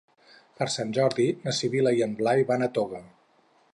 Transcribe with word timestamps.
Per 0.59 0.67
Sant 0.75 0.93
Jordi 0.99 1.27
na 1.43 1.55
Sibil·la 1.57 1.93
i 1.99 2.01
en 2.07 2.17
Blai 2.23 2.45
van 2.53 2.67
a 2.69 2.71
Toga. 2.79 3.03